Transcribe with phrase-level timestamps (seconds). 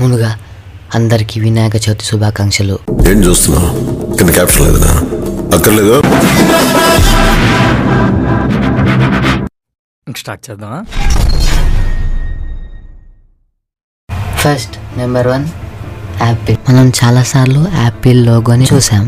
[0.00, 0.30] ముందుగా
[0.94, 2.76] అందరికీ వినాయక చవితి శుభాకాంక్షలు.
[3.10, 3.70] ఏం చూస్తున్నావు?
[4.16, 4.92] కింద క్యాప్షన్ లేదనా
[5.56, 5.96] అక్కర్లేదు?
[10.20, 10.80] స్టార్ట్ చేద్దామా?
[14.42, 15.46] ఫస్ట్ నెంబర్ వన్
[16.22, 19.06] యాపిల్ మనం చాలాసార్లు యాపిల్ లోగోని చూసాం.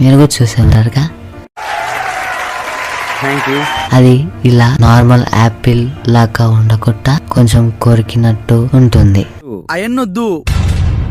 [0.00, 1.04] మీరు కూడా చూసారుగా
[3.92, 4.14] అది
[4.44, 9.26] ఇలా నార్మల్ యాపిల్ లాగా ఉండకుండా కొంచెం కొరికినట్టు ఉంటుంది.
[9.70, 10.44] అయన్నొద్దు.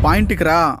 [0.04, 0.76] పాయింట్కి రా.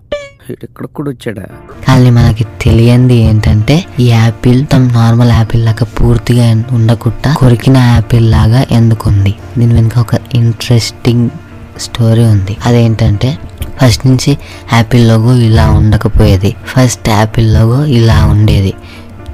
[0.50, 1.42] ఇక్కడ కూడా వచ్చాడా?
[1.88, 8.64] కానీ మనకి తెలియంది ఏంటంటే ఈ యాపిల్ తమ నార్మల్ యాపిల్ లాగా పూర్తిగా ఉండకుండా కొరికిన యాపిల్ లాగా
[8.70, 9.34] ఎందుకుంది.
[9.58, 11.30] దీని వెనుక ఒక ఇంట్రెస్టింగ్
[11.78, 12.56] స్టోరీ ఉంది.
[12.66, 13.38] అదేంటంటే
[13.82, 14.38] ఫస్ట్ నుంచి
[14.72, 16.54] యాపిల్ లోగో ఇలా ఉండకపోయేది.
[16.66, 18.74] ఫస్ట్ యాపిల్ లోగో ఇలా ఉండేది.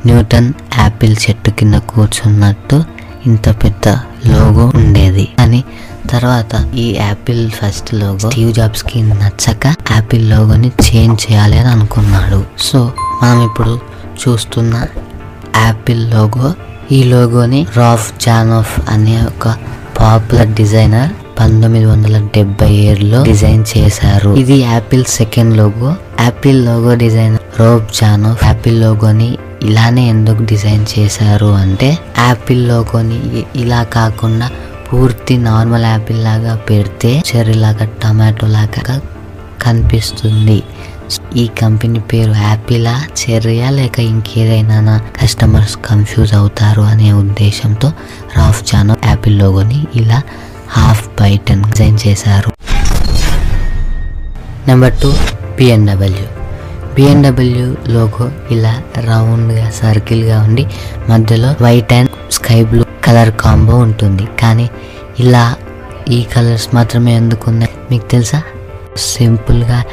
[0.07, 2.85] న్యూటన్ యాపిల్ చెట్టు కింద కూర్చున్నట్టు
[3.27, 3.89] ఇంత పెద్ద
[4.27, 5.29] లోగో ఉండేది.
[5.39, 5.65] అని
[6.13, 12.41] తర్వాత ఈ యాపిల్ ఫస్ట్ లోగో స్టీవ్ జాబ్స్కి నచ్చక యాపిల్ లోగోని చేంజ్ చేయాలి అని అనుకున్నాడు.
[12.59, 13.75] సో మనం ఇప్పుడు
[14.23, 14.75] చూస్తున్న
[15.57, 16.55] యాపిల్ లోగో
[16.93, 19.55] ఈ లోగోని రాఫ్ జానోఫ్ అనే ఒక
[20.01, 24.31] పాపులర్ డిజైనర్ పంతొమ్మిది వందల డెబ్బై ఏడులో డిజైన్ చేశారు.
[24.35, 31.47] ఇది Apple second logo Apple logo designer Rob Janoff Apple లోగోని ఇలానే ఎందుకు డిజైన్ చేశారు
[31.47, 33.21] అంటే యాపిల్ లోగోని
[33.57, 34.51] ఇలా కాకుండా
[34.93, 39.01] పూర్తి నార్మల్ యాపిల్ లాగా పెడితే చెర్రీ లాగా టమాటో లాగా
[39.63, 40.63] కనిపిస్తుంది.
[41.37, 47.93] ఈ కంపెనీ పేరు యాపిలా చెర్రీయా లేక ఇంకేదైనా కస్టమర్స్ కన్ఫ్యూజ్ అవుతారు అనే ఉద్దేశంతో
[48.37, 50.23] రాఫ్ చానో యాపిల్ లోగోని ఇలా
[50.71, 52.51] హాఫ్ బైటన్ డిజైన్ చేశారు.
[54.69, 55.15] Number two
[55.61, 56.27] BMW
[56.95, 60.67] BMW logo ఇలా రౌండ్గా సర్కిల్గా ఉండి
[61.09, 64.25] మధ్యలో white and sky blue colour combo ఉంటుంది.
[64.41, 64.71] కానీ
[65.21, 65.55] ఇలా
[66.11, 68.43] ఈ కలర్స్ మాత్రమే ఎందుకున్నాయి మీకు తెలుసా?
[68.97, 69.85] సింపుల్గా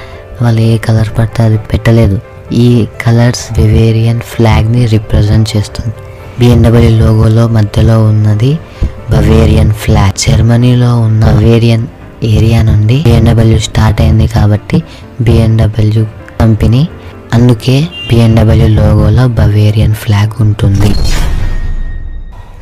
[0.42, 2.20] వాళ్ళు ఏ కలర్ పడితే అది పెట్టలేదు.
[2.54, 5.94] ఈ కలర్స్ బెవేరియన్ ఫ్లాగ్ని రిప్రజెంట్ చేస్తుంది.
[6.40, 8.60] బిఎండబ్ల్యూ లోగోలో మధ్యలో ఉన్నది
[9.12, 10.18] బవేరియన్ ఫ్లాగ్.
[10.18, 11.88] జర్మనీలో ఉన్న బవేరియన్
[12.24, 14.84] ఏరియా నుండి బిఎన్డబ్ల్యూ స్టార్ట్ అయింది కాబట్టి
[15.22, 16.06] బిఎండబ్ల్యూ
[16.42, 16.82] కంపెనీ.
[17.34, 17.76] అందుకే
[18.10, 20.92] బిఎన్డబ్ల్యూ లోగోలో బవేరియన్ ఫ్లాగ్ ఉంటుంది.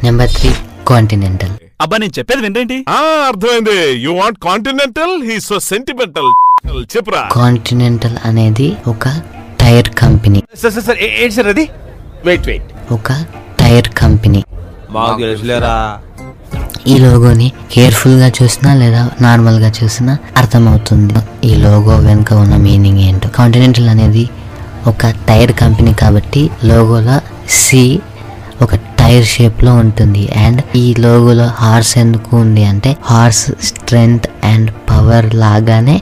[0.05, 0.51] నెంబర్ త్రీ
[0.87, 2.77] కాంటినెంటల్ అబ్బా నేను చెప్పేది వినండి.
[2.89, 2.99] ఆ
[3.29, 3.77] అర్థమైంది.
[4.05, 6.29] You want Continental he so sentimental
[6.93, 7.23] చెప్పురా.
[7.31, 9.05] కాంటినెంటల్ అనేది ఒక
[9.61, 10.39] tyre company.
[10.61, 11.65] Sir sir sir ఏంటి సార్ అది?
[12.25, 13.11] వెయిట్ వెయిట్ ఒక
[13.59, 14.41] టైర్ కంపెనీ.
[14.95, 15.75] మాకు తెలుసులేరా?
[16.87, 21.15] ఈ లోగోని కేర్ఫుల్గా చూసినా లేదా నార్మల్గా చూసినా అర్థమవుతుంది.
[21.43, 23.29] ఈ లోగో వెనుక ఉన్న మీనింగ్ ఏంటో.
[23.29, 24.25] కాంటినెంటల్ అనేది
[24.87, 27.17] ఒక టైర్ కంపెనీ కాబట్టి లోగోలో
[27.61, 27.99] సి
[28.61, 30.23] ఒక టైర్ షేప్లో ఉంటుంది.
[30.45, 35.97] అండ్ ఈ లోగోలో హార్స్ ఎందుకు ఉంది అంటే హార్స్ స్ట్రెంగ్త్ అండ్ పవర్ లాగానే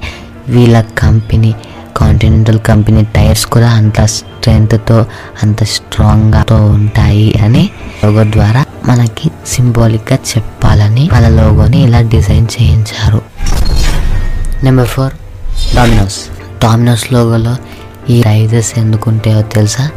[0.49, 1.53] వీళ్ళ కంపెనీ
[1.97, 5.05] కాంటినెంటల్ కంపెనీ టైర్స్ కూడా అంత స్ట్రెంగ్త్తో
[5.43, 7.69] అంత స్ట్రాంగ్తో ఉంటాయి అని
[8.05, 13.21] లోగో ద్వారా మనకి సింబాలిక్గా చెప్పాలని వాళ్ళ లోగోని ఇలా డిజైన్ చేయించారు.
[14.63, 15.13] నెంబర్ ఫోర్
[15.75, 16.19] డామినోస్
[16.63, 17.55] డామినోస్ లోగోలో
[18.09, 19.89] ఈ డైజెస్ ఎందుకు ఉంటాయో తెలుసా?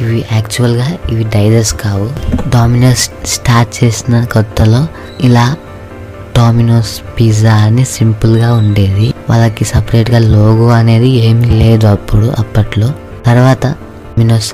[0.00, 2.10] ఇవి యాక్చువల్గా ఇవి డైజెస్ కావు.
[2.48, 4.86] డామినోస్ స్టార్ట్ చేసిన కొత్తలో
[5.20, 5.56] ఇలా
[6.36, 9.14] డామినోస్ పిజ్జా అని సింపుల్గా ఉండేది.
[9.30, 12.88] వాళ్ళకి సపరేట్గా లోగో అనేది ఏమీ లేదు అప్పుడు అప్పట్లో.
[13.26, 14.52] తర్వాత డామినోస్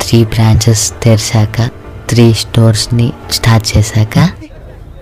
[0.00, 1.70] త్రీ బ్రాంచెస్ తెరిచాక
[2.08, 4.18] త్రీ స్టోర్స్ని స్టార్ట్ చేశాక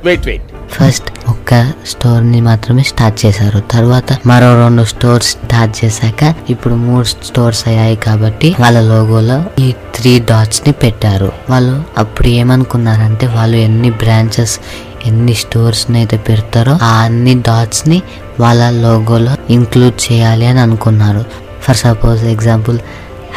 [0.05, 0.43] వెయిట్ వెయిట్
[0.73, 3.59] ఫస్ట్ ఒక్క స్టోర్ని మాత్రమే స్టార్ట్ చేశారు.
[3.71, 10.21] తర్వాత మరో రెండు స్టోర్స్ స్టార్ట్ చేశాక ఇప్పుడు మూడు స్టోర్స్ అయ్యాయి కాబట్టి వాళ్ళ లోగోలో ఈ త్రీ
[10.31, 11.33] డాట్స్ని పెట్టారు.
[11.51, 14.59] వాళ్ళు అప్పుడు ఏమనుకున్నారంటే వాళ్ళు ఎన్ని బ్రాంచెస్
[15.07, 17.99] ఎన్ని స్టోర్స్ని అయితే పెడతారో ఆ అన్ని డాట్స్ని
[18.41, 21.23] వాళ్ళ లోగోలో ఇంక్లూడ్ చేయాలి అని అనుకున్నారు.
[21.65, 22.79] ఫర్ సపోజ్ ఎగ్జాంపుల్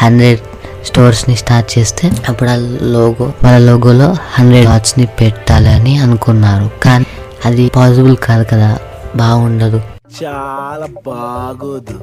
[0.03, 0.41] హండ్రెడ్
[0.88, 2.57] స్టోర్స్ని స్టార్ట్ చేస్తే అప్పుడు ఆ
[2.96, 6.68] లోగో వాళ్ళ లోగోలో హండ్రెడ్ డాట్స్ని పెట్టాలి అని అనుకున్నారు.
[6.85, 7.07] కానీ
[7.46, 8.69] అది పాసిబుల్ కాదు కదా
[9.16, 9.80] బాగుండదు.
[10.19, 11.95] చాలా బాగోదు.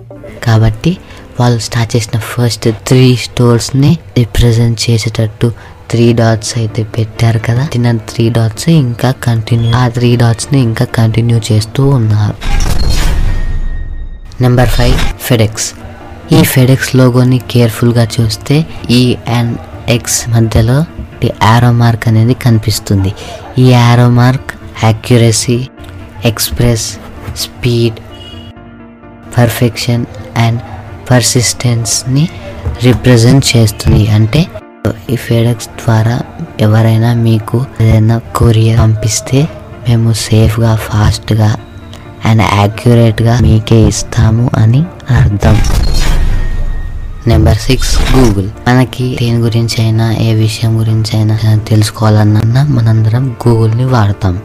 [0.45, 0.91] కాబట్టి
[1.41, 5.49] వాళ్ళు స్టార్ట్ చేసిన ఫస్ట్ త్రీ స్టోర్స్ని రిప్రజెంట్ చేసేటట్టు
[5.91, 7.67] త్రీ డాట్స్ అయితే పెట్టారు కదా?
[7.67, 12.37] తిన్న త్రీ డాట్స్ ఇంకా కంటిన్యూ ఆ త్రీ డాట్స్ని ఇంకా కంటిన్యూ చేస్తూ ఉన్నారు.
[14.43, 15.75] నెంబర్ ఫైవ్ ఫెడెక్స్
[16.33, 19.59] ఈ ఫెడెక్స్ లోగోని కేర్ఫుల్గా చూస్తే ఈ అండ్
[19.91, 20.85] ఎక్స్ మధ్యలో
[21.25, 23.13] యారో మార్క్ అనేది కనిపిస్తుంది.
[23.59, 24.53] ఈ arrow mark
[24.85, 25.69] accuracy
[26.25, 26.97] express
[27.37, 27.95] speed
[29.39, 30.07] perfection
[30.37, 30.61] and
[31.11, 32.29] పర్సిస్టెన్స్ని
[32.83, 34.09] represent చేస్తుంది.
[34.09, 34.47] అంటే
[35.13, 36.21] ఈ ఫెడెక్స్ ద్వారా
[36.61, 39.49] ఎవరైనా మీకు ఏదైనా కొరియర్ పంపిస్తే
[39.89, 41.57] మేము సేఫ్గా ఫాస్ట్గా
[42.25, 45.57] అండ్ యాక్యురేట్గా మీకే ఇస్తాము అని అర్థం.
[47.27, 48.49] Number six Google.
[48.69, 54.43] మనకి దేని గురించి అయినా ఏ విషయం గురించి అయినా తెలుసుకోవాలన్నా మనందరం గూగుల్ని వాడతాం.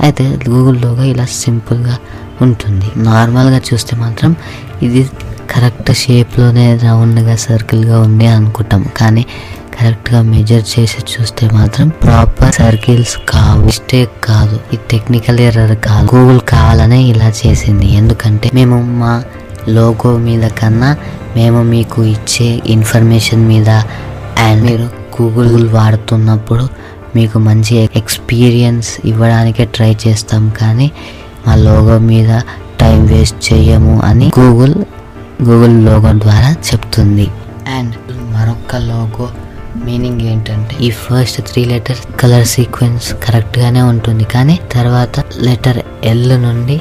[0.00, 1.98] అయితే గూగుల్లోగా ఇలా సింపుల్గా
[2.42, 2.86] ఉంటుంది.
[2.96, 4.36] నార్మల్గా చూస్తే మాత్రం
[4.82, 5.08] ఇది
[5.50, 8.86] కరెక్ట్ షేప్లోనే రౌండ్గా సర్కిల్గా ఉంది అనుకుంటాం.
[8.96, 9.26] కానీ
[9.78, 13.64] కరెక్ట్గా మెజర్ చేసి చూస్తే మాత్రం ప్రాపర్ సర్కిల్స్ కావు.
[13.64, 14.60] మిస్టేక్ కాదు.
[14.74, 16.16] ఈ టెక్నికల్ ఎర్రర్ కాదు.
[16.16, 17.94] గూగుల్ కావాలనే ఇలా చేసింది.
[17.94, 19.22] ఎందుకంటే మేము మా
[19.68, 20.96] లోగో మీద కన్నా
[21.36, 23.70] మేము మీకు ఇచ్చే ఇన్ఫర్మేషన్ మీద
[24.38, 24.86] అండ్ మీరు
[25.16, 26.68] గూగుల్ వాడుతున్నప్పుడు
[27.16, 30.90] మీకు మంచి ఎక్స్పీరియన్స్ ఇవ్వడానికే ట్రై చేస్తాం కానీ
[31.46, 32.40] మా లోగో మీద
[32.80, 34.74] టైం వేస్ట్ చేయము అని గూగుల్
[35.42, 37.26] గూగుల్ లోగో ద్వారా చెప్తుంది.
[37.76, 37.94] అండ్
[38.32, 39.28] మరొక లోగో
[39.86, 46.80] మీనింగ్ ఏంటంటే ఈ first three letter colour sequence కరెక్ట్గానే ఉంటుంది కానీ తర్వాత లెటర్ ఎల్ నుండి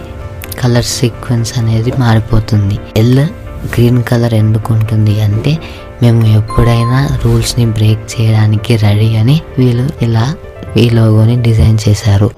[0.62, 2.80] కలర్ సీక్వెన్స్ అనేది మారిపోతుంది.
[2.98, 3.26] ఎల్
[3.74, 5.58] గ్రీన్ కలర్ ఎందుకు ఉంటుంది అంటే
[6.02, 10.36] మేము ఎప్పుడైనా రూల్స్ని బ్రేక్ చేయడానికి రెడీ అని వీళ్ళు ఇలా
[10.78, 12.30] ఈ లోగోని డిజైన్ చేశారు.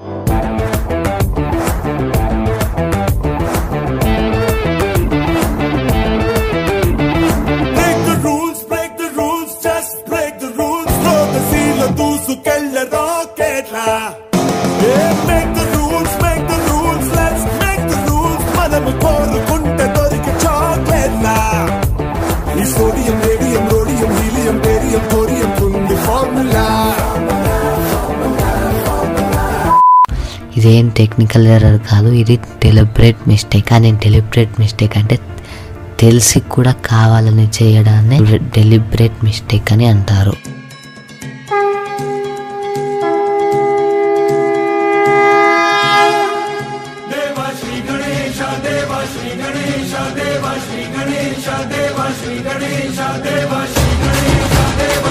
[30.66, 35.16] ఇదేం టెక్నికల్ ఎర్రర్ కాదు ఇది డెలిబరేట్ మిస్టేక్ అని డెలిబరేట్ మిస్టేక్ అంటే
[36.00, 38.18] తెలిసి కూడా కావాలని చేయడాన్ని
[38.56, 40.34] డెలిబరేట్ మిస్టేక్ అని అంటారు.
[47.12, 49.30] దేవ శ్రీ గణేశ దేవ శ్రీ
[50.94, 51.38] గణేశ
[51.72, 55.06] దేవ శ్రీ గణేశ దేవ